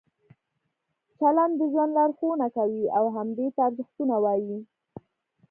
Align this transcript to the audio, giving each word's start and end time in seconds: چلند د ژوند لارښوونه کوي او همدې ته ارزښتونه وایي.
چلند 1.19 1.53
د 1.57 1.61
ژوند 1.71 1.91
لارښوونه 1.97 2.47
کوي 2.55 2.83
او 2.97 3.05
همدې 3.15 3.47
ته 3.55 3.59
ارزښتونه 3.67 4.15
وایي. 4.23 4.57